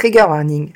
[0.00, 0.70] Trigger warning.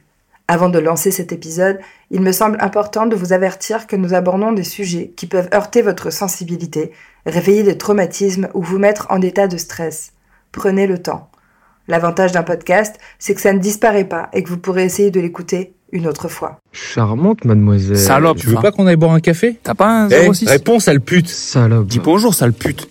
[0.49, 1.79] Avant de lancer cet épisode,
[2.11, 5.81] il me semble important de vous avertir que nous abordons des sujets qui peuvent heurter
[5.81, 6.93] votre sensibilité,
[7.25, 10.13] réveiller des traumatismes ou vous mettre en état de stress.
[10.53, 11.31] Prenez le temps.
[11.89, 15.21] L'avantage d'un podcast, c'est que ça ne disparaît pas et que vous pourrez essayer de
[15.21, 16.59] l'écouter une autre fois.
[16.73, 17.97] Charmante, mademoiselle.
[17.97, 19.59] Salope, Tu veux pas qu'on aille boire un café?
[19.63, 21.87] T'as pas un Eh, 06 réponds, sale pute Salope.
[21.87, 22.91] Dis bonjour, sale pute.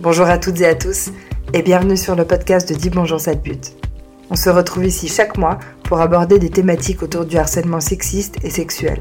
[0.00, 1.10] Bonjour à toutes et à tous
[1.52, 3.76] et bienvenue sur le podcast de Dis bonjour sale pute.
[4.30, 8.50] On se retrouve ici chaque mois pour aborder des thématiques autour du harcèlement sexiste et
[8.50, 9.00] sexuel.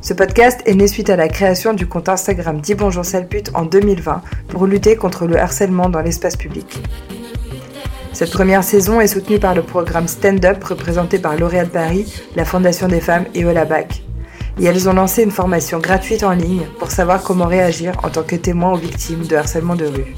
[0.00, 3.50] Ce podcast est né suite à la création du compte Instagram Dis bonjour sale pute
[3.54, 6.82] en 2020 pour lutter contre le harcèlement dans l'espace public.
[8.12, 12.44] Cette première saison est soutenue par le programme Stand Up représenté par L'Oréal Paris, la
[12.44, 14.04] Fondation des femmes et Olabac.
[14.60, 18.22] Et elles ont lancé une formation gratuite en ligne pour savoir comment réagir en tant
[18.22, 20.14] que témoin aux victimes de harcèlement de rue.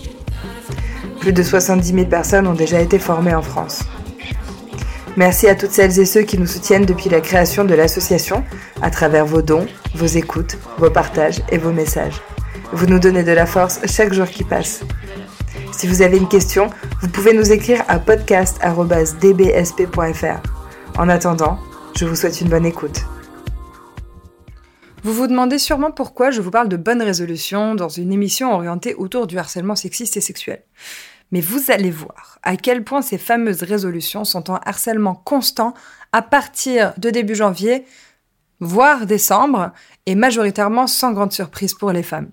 [1.27, 3.83] Plus de 70 000 personnes ont déjà été formées en France.
[5.17, 8.45] Merci à toutes celles et ceux qui nous soutiennent depuis la création de l'association,
[8.81, 9.67] à travers vos dons,
[9.97, 12.23] vos écoutes, vos partages et vos messages.
[12.71, 14.85] Vous nous donnez de la force chaque jour qui passe.
[15.73, 16.71] Si vous avez une question,
[17.03, 20.43] vous pouvez nous écrire à podcast.dbsp.fr.
[20.97, 21.59] En attendant,
[21.97, 23.01] je vous souhaite une bonne écoute.
[25.03, 28.95] Vous vous demandez sûrement pourquoi je vous parle de bonnes résolutions dans une émission orientée
[28.95, 30.63] autour du harcèlement sexiste et sexuel.
[31.33, 35.75] Mais vous allez voir à quel point ces fameuses résolutions sont en harcèlement constant
[36.13, 37.85] à partir de début janvier,
[38.61, 39.73] voire décembre,
[40.07, 42.31] et majoritairement sans grande surprise pour les femmes.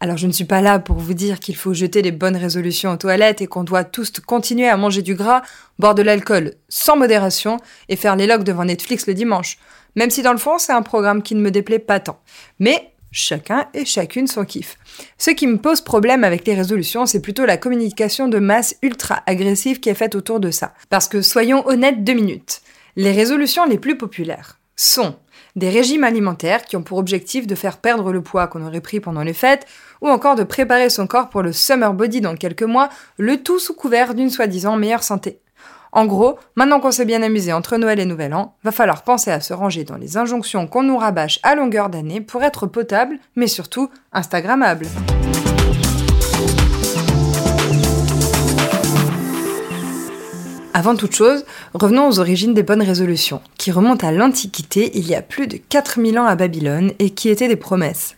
[0.00, 2.92] Alors je ne suis pas là pour vous dire qu'il faut jeter les bonnes résolutions
[2.92, 5.42] aux toilettes et qu'on doit tous continuer à manger du gras,
[5.78, 7.56] boire de l'alcool sans modération
[7.88, 9.56] et faire les logs devant Netflix le dimanche.
[9.94, 12.20] Même si dans le fond c'est un programme qui ne me déplaît pas tant.
[12.58, 14.76] Mais chacun et chacune son kiff.
[15.18, 19.22] Ce qui me pose problème avec les résolutions, c'est plutôt la communication de masse ultra
[19.26, 20.74] agressive qui est faite autour de ça.
[20.90, 22.60] Parce que soyons honnêtes deux minutes.
[22.94, 25.16] Les résolutions les plus populaires sont
[25.56, 29.00] des régimes alimentaires qui ont pour objectif de faire perdre le poids qu'on aurait pris
[29.00, 29.66] pendant les fêtes,
[30.02, 33.58] ou encore de préparer son corps pour le summer body dans quelques mois, le tout
[33.58, 35.40] sous couvert d'une soi-disant meilleure santé.
[35.92, 39.30] En gros, maintenant qu'on s'est bien amusé entre Noël et Nouvel An, va falloir penser
[39.30, 43.18] à se ranger dans les injonctions qu'on nous rabâche à longueur d'année pour être potable,
[43.34, 44.86] mais surtout Instagrammable.
[50.74, 55.14] Avant toute chose, revenons aux origines des bonnes résolutions, qui remontent à l'Antiquité il y
[55.14, 58.14] a plus de 4000 ans à Babylone et qui étaient des promesses.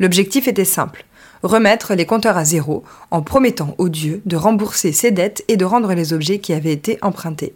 [0.00, 1.04] L'objectif était simple,
[1.44, 5.64] remettre les compteurs à zéro en promettant aux dieux de rembourser ses dettes et de
[5.64, 7.54] rendre les objets qui avaient été empruntés.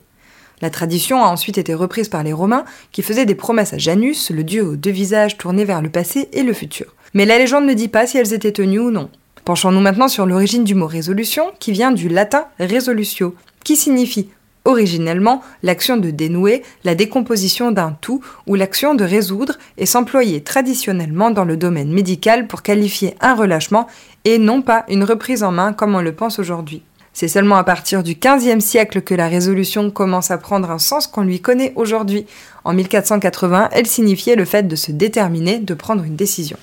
[0.61, 4.31] La tradition a ensuite été reprise par les Romains qui faisaient des promesses à Janus,
[4.31, 6.95] le dieu aux deux visages tournés vers le passé et le futur.
[7.15, 9.09] Mais la légende ne dit pas si elles étaient tenues ou non.
[9.45, 13.35] Penchons-nous maintenant sur l'origine du mot résolution qui vient du latin resolutio,
[13.65, 14.29] qui signifie
[14.69, 21.31] originellement l'action de dénouer, la décomposition d'un tout ou l'action de résoudre et s'employer traditionnellement
[21.31, 23.89] dans le domaine médical pour qualifier un relâchement
[24.25, 26.83] et non pas une reprise en main comme on le pense aujourd'hui.
[27.15, 31.07] C'est seulement à partir du XVe siècle que la résolution commence à prendre un sens
[31.07, 32.27] qu'on lui connaît aujourd'hui.
[32.63, 36.59] En 1480, elle signifiait le fait de se déterminer, de prendre une décision.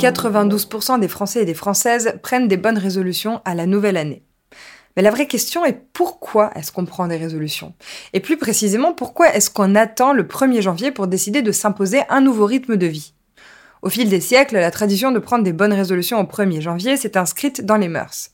[0.00, 4.24] 92% des Français et des Françaises prennent des bonnes résolutions à la nouvelle année.
[4.96, 7.74] Mais la vraie question est pourquoi est-ce qu'on prend des résolutions?
[8.14, 12.22] Et plus précisément, pourquoi est-ce qu'on attend le 1er janvier pour décider de s'imposer un
[12.22, 13.12] nouveau rythme de vie?
[13.82, 17.18] Au fil des siècles, la tradition de prendre des bonnes résolutions au 1er janvier s'est
[17.18, 18.30] inscrite dans les mœurs.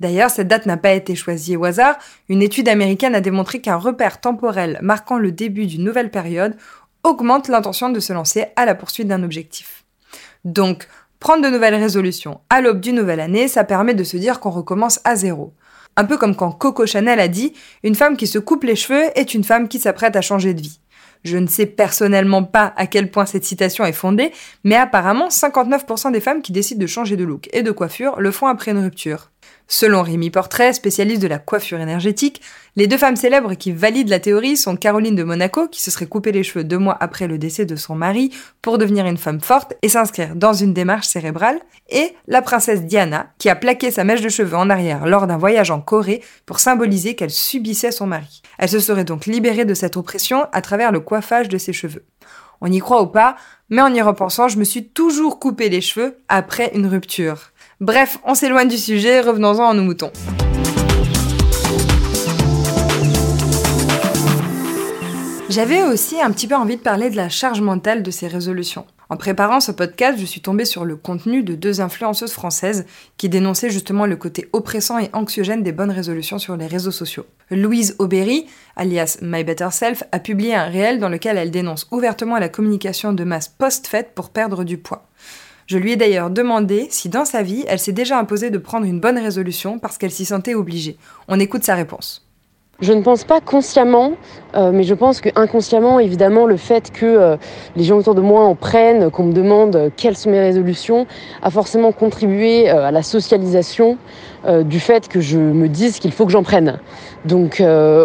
[0.00, 1.96] D'ailleurs, cette date n'a pas été choisie au hasard.
[2.28, 6.56] Une étude américaine a démontré qu'un repère temporel marquant le début d'une nouvelle période
[7.04, 9.84] augmente l'intention de se lancer à la poursuite d'un objectif.
[10.44, 10.88] Donc,
[11.24, 14.50] Prendre de nouvelles résolutions à l'aube d'une nouvelle année, ça permet de se dire qu'on
[14.50, 15.54] recommence à zéro.
[15.96, 19.04] Un peu comme quand Coco Chanel a dit Une femme qui se coupe les cheveux
[19.14, 20.80] est une femme qui s'apprête à changer de vie.
[21.24, 24.32] Je ne sais personnellement pas à quel point cette citation est fondée,
[24.64, 28.30] mais apparemment 59% des femmes qui décident de changer de look et de coiffure le
[28.30, 29.30] font après une rupture.
[29.66, 32.42] Selon Rémi Portrait, spécialiste de la coiffure énergétique,
[32.76, 36.06] les deux femmes célèbres qui valident la théorie sont Caroline de Monaco, qui se serait
[36.06, 38.30] coupé les cheveux deux mois après le décès de son mari
[38.60, 43.28] pour devenir une femme forte et s'inscrire dans une démarche cérébrale, et la princesse Diana,
[43.38, 46.60] qui a plaqué sa mèche de cheveux en arrière lors d'un voyage en Corée pour
[46.60, 48.42] symboliser qu'elle subissait son mari.
[48.58, 52.04] Elle se serait donc libérée de cette oppression à travers le coiffage de ses cheveux.
[52.60, 53.36] On y croit ou pas,
[53.70, 57.50] mais en y repensant, je me suis toujours coupé les cheveux après une rupture.
[57.80, 60.12] Bref, on s'éloigne du sujet, revenons-en à nos moutons.
[65.50, 68.86] J'avais aussi un petit peu envie de parler de la charge mentale de ces résolutions.
[69.10, 72.86] En préparant ce podcast, je suis tombée sur le contenu de deux influenceuses françaises
[73.16, 77.26] qui dénonçaient justement le côté oppressant et anxiogène des bonnes résolutions sur les réseaux sociaux.
[77.50, 82.38] Louise Aubéry, alias My Better Self, a publié un réel dans lequel elle dénonce ouvertement
[82.38, 85.08] la communication de masse post-fête pour perdre du poids.
[85.66, 88.86] Je lui ai d'ailleurs demandé si dans sa vie, elle s'est déjà imposée de prendre
[88.86, 90.98] une bonne résolution parce qu'elle s'y sentait obligée.
[91.28, 92.26] On écoute sa réponse.
[92.80, 94.12] Je ne pense pas consciemment,
[94.56, 97.36] euh, mais je pense que inconsciemment, évidemment, le fait que euh,
[97.76, 101.06] les gens autour de moi en prennent, qu'on me demande euh, quelles sont mes résolutions,
[101.42, 103.96] a forcément contribué à la socialisation
[104.64, 106.78] du fait que je me dise qu'il faut que j'en prenne.
[107.24, 107.62] Donc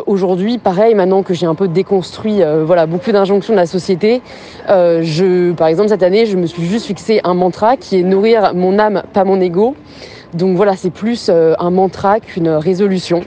[0.07, 4.21] aujourd'hui, pareil, maintenant que j'ai un peu déconstruit voilà, beaucoup d'injonctions de la société,
[4.67, 8.53] je, par exemple, cette année, je me suis juste fixé un mantra qui est nourrir
[8.53, 9.75] mon âme, pas mon ego.
[10.33, 13.23] Donc voilà, c'est plus un mantra qu'une résolution.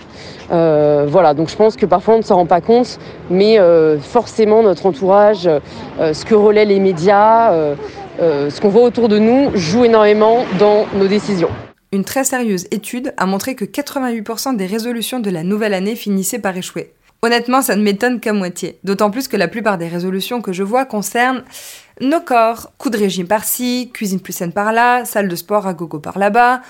[0.53, 2.99] Euh, voilà, donc je pense que parfois on ne s'en rend pas compte,
[3.31, 7.53] mais euh, forcément notre entourage, euh, ce que relaient les médias,
[8.19, 11.49] ce qu'on voit autour de nous joue énormément dans nos décisions.
[11.91, 16.39] Une très sérieuse étude a montré que 88% des résolutions de la nouvelle année finissaient
[16.39, 16.93] par échouer.
[17.25, 18.79] Honnêtement, ça ne m'étonne qu'à moitié.
[18.83, 21.45] D'autant plus que la plupart des résolutions que je vois concernent
[22.01, 22.73] nos corps.
[22.79, 26.63] Coup de régime par-ci, cuisine plus saine par-là, salle de sport à gogo par là-bas.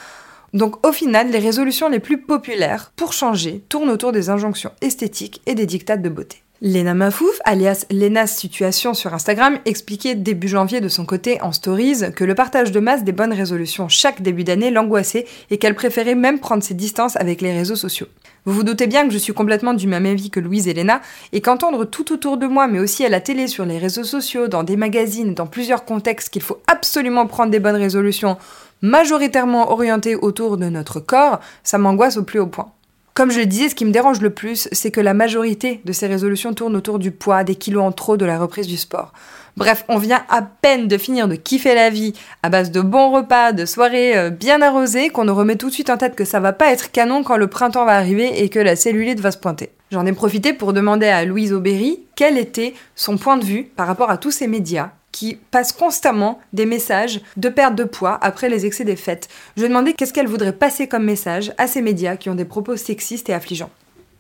[0.52, 5.40] Donc au final, les résolutions les plus populaires pour changer tournent autour des injonctions esthétiques
[5.46, 6.42] et des dictates de beauté.
[6.64, 12.12] Lena Mafouf, alias Lena's Situation sur Instagram, expliquait début janvier de son côté en stories
[12.14, 16.14] que le partage de masse des bonnes résolutions chaque début d'année l'angoissait et qu'elle préférait
[16.14, 18.06] même prendre ses distances avec les réseaux sociaux.
[18.44, 21.00] Vous vous doutez bien que je suis complètement du même avis que Louise et Lena,
[21.32, 24.46] et qu'entendre tout autour de moi, mais aussi à la télé, sur les réseaux sociaux,
[24.46, 28.36] dans des magazines, dans plusieurs contextes, qu'il faut absolument prendre des bonnes résolutions
[28.82, 32.72] majoritairement orienté autour de notre corps, ça m'angoisse au plus haut point.
[33.14, 35.92] Comme je le disais, ce qui me dérange le plus, c'est que la majorité de
[35.92, 39.12] ces résolutions tournent autour du poids, des kilos en trop, de la reprise du sport.
[39.58, 43.10] Bref, on vient à peine de finir de kiffer la vie à base de bons
[43.10, 46.24] repas, de soirées euh, bien arrosées, qu'on nous remet tout de suite en tête que
[46.24, 49.30] ça va pas être canon quand le printemps va arriver et que la cellulite va
[49.30, 49.72] se pointer.
[49.90, 53.86] J'en ai profité pour demander à Louise Aubéry quel était son point de vue par
[53.86, 58.48] rapport à tous ces médias qui passe constamment des messages de perte de poids après
[58.48, 59.28] les excès des fêtes.
[59.56, 62.44] Je lui ai qu'est-ce qu'elle voudrait passer comme message à ces médias qui ont des
[62.44, 63.70] propos sexistes et affligeants.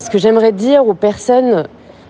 [0.00, 1.66] Ce que j'aimerais dire aux personnes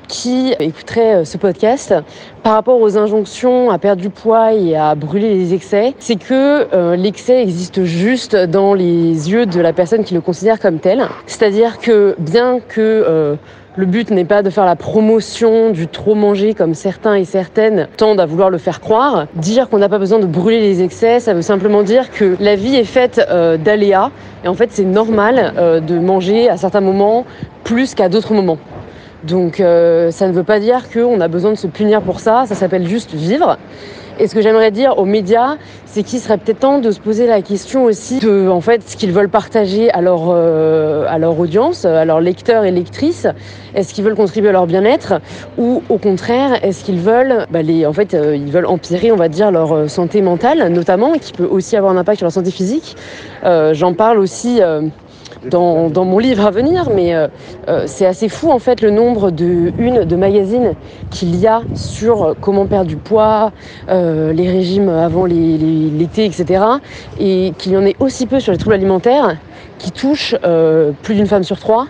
[0.08, 1.94] qui écouteraient euh, ce podcast
[2.42, 6.66] par rapport aux injonctions à perdre du poids et à brûler les excès, c'est que
[6.74, 11.04] euh, l'excès existe juste dans les yeux de la personne qui le considère comme tel.
[11.26, 13.36] C'est-à-dire que bien que euh,
[13.76, 17.88] le but n'est pas de faire la promotion du trop manger comme certains et certaines
[17.96, 19.26] tendent à vouloir le faire croire.
[19.36, 22.54] Dire qu'on n'a pas besoin de brûler les excès, ça veut simplement dire que la
[22.54, 23.26] vie est faite
[23.64, 24.10] d'aléas
[24.44, 27.24] et en fait c'est normal de manger à certains moments
[27.64, 28.58] plus qu'à d'autres moments.
[29.24, 32.44] Donc euh, ça ne veut pas dire qu'on a besoin de se punir pour ça,
[32.46, 33.58] ça s'appelle juste vivre.
[34.18, 37.26] Et ce que j'aimerais dire aux médias, c'est qu'il serait peut-être temps de se poser
[37.26, 41.38] la question aussi de en fait, ce qu'ils veulent partager à leur, euh, à leur
[41.38, 43.26] audience, à leurs lecteurs et lectrices.
[43.74, 45.14] Est-ce qu'ils veulent contribuer à leur bien-être
[45.58, 49.28] ou au contraire, est-ce qu'ils veulent, bah, en fait, euh, ils veulent empirer, on va
[49.28, 52.50] dire, leur euh, santé mentale notamment, qui peut aussi avoir un impact sur leur santé
[52.50, 52.96] physique.
[53.42, 54.60] J'en parle aussi
[55.48, 57.28] dans, mon livre à venir, mais euh,
[57.68, 60.74] euh, c'est assez fou en fait le nombre de une de magazines
[61.10, 63.52] qu'il y a sur comment perdre du poids,
[63.88, 66.64] euh, les régimes avant l'été, etc.
[67.18, 69.36] Et qu'il y en ait aussi peu sur les troubles alimentaires
[69.78, 70.36] qui touchent
[71.02, 71.86] plus d'une femme sur trois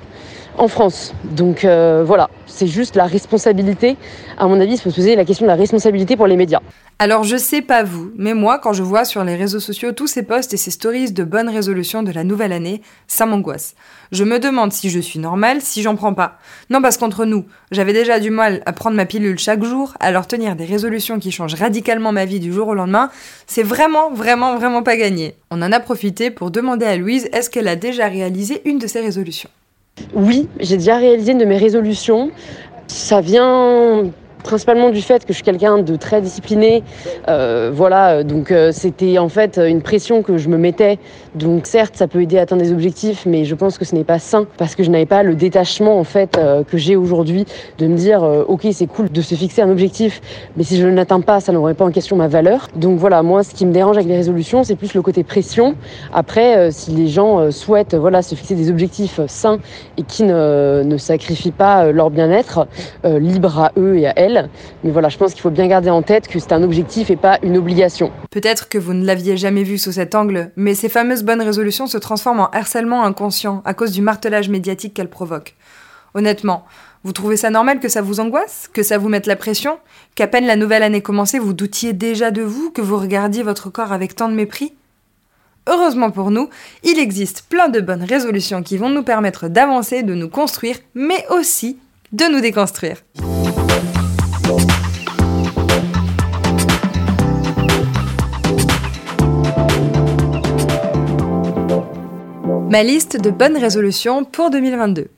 [0.58, 1.14] en France.
[1.24, 3.96] Donc voilà, c'est juste la responsabilité.
[4.38, 6.60] À mon avis, il faut se poser la question de la responsabilité pour les médias.
[6.98, 10.06] Alors je sais pas vous, mais moi quand je vois sur les réseaux sociaux tous
[10.06, 13.74] ces posts et ces stories de bonnes résolutions de la nouvelle année, ça m'angoisse.
[14.12, 16.38] Je me demande si je suis normale, si j'en prends pas.
[16.70, 20.28] Non parce qu'entre nous, j'avais déjà du mal à prendre ma pilule chaque jour, leur
[20.28, 23.10] tenir des résolutions qui changent radicalement ma vie du jour au lendemain,
[23.48, 25.34] c'est vraiment vraiment vraiment pas gagné.
[25.50, 28.86] On en a profité pour demander à Louise est-ce qu'elle a déjà réalisé une de
[28.86, 29.50] ses résolutions?
[30.14, 32.30] Oui, j'ai déjà réalisé une de mes résolutions.
[32.86, 34.10] Ça vient
[34.42, 36.82] principalement du fait que je suis quelqu'un de très discipliné.
[37.28, 40.98] Euh, voilà, donc euh, c'était en fait une pression que je me mettais.
[41.34, 44.04] Donc certes, ça peut aider à atteindre des objectifs, mais je pense que ce n'est
[44.04, 47.46] pas sain parce que je n'avais pas le détachement en fait euh, que j'ai aujourd'hui
[47.78, 50.20] de me dire ok c'est cool de se fixer un objectif,
[50.56, 52.68] mais si je ne l'atteins pas, ça n'aurait pas en question ma valeur.
[52.76, 55.74] Donc voilà, moi ce qui me dérange avec les résolutions, c'est plus le côté pression.
[56.12, 59.58] Après, si les gens souhaitent voilà se fixer des objectifs sains
[59.96, 62.66] et qui ne, ne sacrifient pas leur bien-être,
[63.04, 64.31] libre à eux et à elles
[64.84, 67.16] mais voilà, je pense qu'il faut bien garder en tête que c'est un objectif et
[67.16, 68.10] pas une obligation.
[68.30, 71.86] Peut-être que vous ne l'aviez jamais vu sous cet angle, mais ces fameuses bonnes résolutions
[71.86, 75.54] se transforment en harcèlement inconscient à cause du martelage médiatique qu'elles provoquent.
[76.14, 76.64] Honnêtement,
[77.04, 79.78] Vous trouvez ça normal que ça vous angoisse Que ça vous mette la pression
[80.14, 83.70] Qu'à peine la nouvelle année commençait, vous doutiez déjà de vous Que vous regardiez votre
[83.70, 84.72] corps avec tant de mépris?
[85.68, 86.48] Heureusement pour nous,
[86.82, 91.24] il existe plein de bonnes résolutions qui vont nous permettre d'avancer, de nous construire, mais
[91.30, 91.78] aussi
[92.12, 92.96] de nous déconstruire.
[102.72, 105.08] Ma liste de bonnes résolutions pour 2022.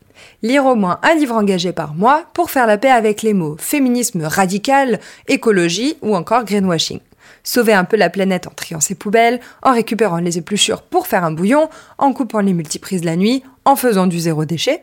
[0.42, 3.54] Lire au moins un livre engagé par mois pour faire la paix avec les mots
[3.60, 6.98] féminisme radical, écologie ou encore greenwashing.
[7.44, 11.22] Sauver un peu la planète en triant ses poubelles, en récupérant les épluchures pour faire
[11.22, 14.82] un bouillon, en coupant les multiprises la nuit, en faisant du zéro déchet.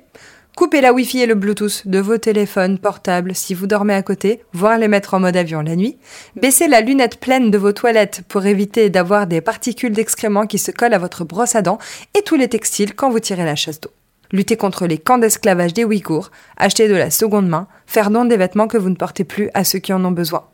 [0.61, 4.43] Coupez la Wi-Fi et le Bluetooth de vos téléphones portables si vous dormez à côté,
[4.53, 5.97] voire les mettre en mode avion la nuit.
[6.35, 10.69] Baissez la lunette pleine de vos toilettes pour éviter d'avoir des particules d'excréments qui se
[10.69, 11.79] collent à votre brosse à dents
[12.15, 13.89] et tous les textiles quand vous tirez la chasse d'eau.
[14.31, 18.37] Lutter contre les camps d'esclavage des Ouïghours, acheter de la seconde main, faire don des
[18.37, 20.45] vêtements que vous ne portez plus à ceux qui en ont besoin.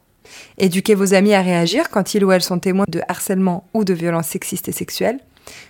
[0.58, 3.94] Éduquer vos amis à réagir quand ils ou elles sont témoins de harcèlement ou de
[3.94, 5.20] violences sexistes et sexuelles.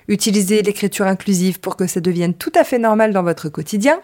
[0.07, 3.99] Utilisez l'écriture inclusive pour que ça devienne tout à fait normal dans votre quotidien.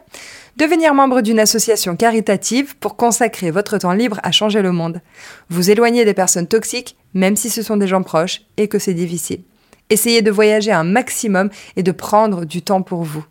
[0.57, 5.01] Devenir membre d'une association caritative pour consacrer votre temps libre à changer le monde.
[5.49, 8.93] Vous éloigner des personnes toxiques, même si ce sont des gens proches et que c'est
[8.93, 9.41] difficile.
[9.89, 13.25] Essayez de voyager un maximum et de prendre du temps pour vous.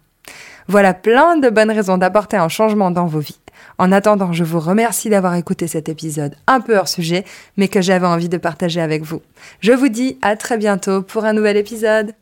[0.69, 3.42] Voilà plein de bonnes raisons d'apporter un changement dans vos vies.
[3.79, 7.25] En attendant, je vous remercie d'avoir écouté cet épisode un peu hors sujet,
[7.57, 9.23] mais que j'avais envie de partager avec vous.
[9.61, 12.13] Je vous dis à très bientôt pour un nouvel épisode.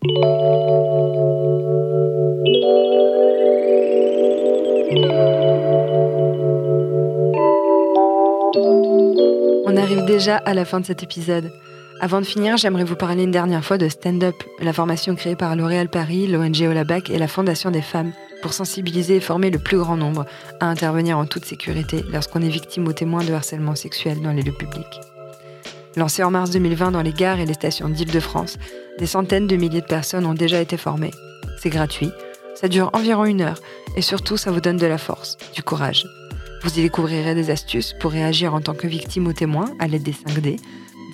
[9.67, 11.53] On arrive déjà à la fin de cet épisode.
[12.01, 15.37] Avant de finir, j'aimerais vous parler une dernière fois de Stand Up, la formation créée
[15.37, 19.59] par L'Oréal Paris, l'ONG Olabac et la Fondation des femmes pour sensibiliser et former le
[19.59, 20.27] plus grand nombre
[20.61, 24.43] à intervenir en toute sécurité lorsqu'on est victime ou témoin de harcèlement sexuel dans les
[24.43, 25.01] lieux publics.
[25.97, 28.59] Lancé en mars 2020 dans les gares et les stations d'Île-de-France,
[28.99, 31.11] des centaines de milliers de personnes ont déjà été formées.
[31.59, 32.13] C'est gratuit,
[32.55, 33.59] ça dure environ une heure
[33.97, 36.07] et surtout ça vous donne de la force, du courage.
[36.63, 40.03] Vous y découvrirez des astuces pour réagir en tant que victime ou témoin à l'aide
[40.03, 40.61] des 5D,